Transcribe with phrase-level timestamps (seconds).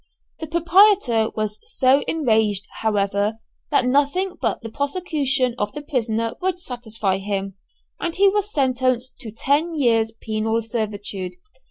[0.39, 3.37] The proprietor was so enraged, however,
[3.69, 7.53] that nothing but the prosecution of the prisoner would satisfy him,
[7.99, 11.33] and he was sentenced to ten years' penal servitude.